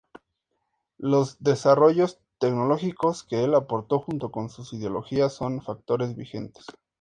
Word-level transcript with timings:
Los 0.97 1.37
desarrollos 1.43 2.17
tecnológicos 2.39 3.21
que 3.23 3.43
el 3.43 3.53
aporto, 3.53 3.99
junto 3.99 4.31
con 4.31 4.49
sus 4.49 4.73
ideologías, 4.73 5.31
son 5.33 5.61
factores 5.61 6.15
vigentes. 6.15 6.65